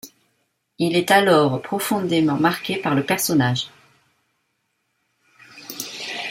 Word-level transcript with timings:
Il 0.79 0.95
est 0.95 1.11
alors 1.11 1.61
profondément 1.61 2.33
marqué 2.35 2.75
par 2.75 2.95
le 2.95 3.03
personnage. 3.05 3.69